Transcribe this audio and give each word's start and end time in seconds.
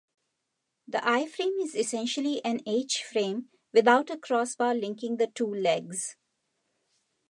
The 0.87 1.07
I-frame 1.07 1.59
is 1.59 1.75
essentially 1.75 2.43
an 2.43 2.61
H-frame 2.65 3.49
without 3.71 4.09
a 4.09 4.17
crossbar 4.17 4.73
linking 4.73 5.17
the 5.17 5.27
two 5.27 5.45
legs. 5.45 6.15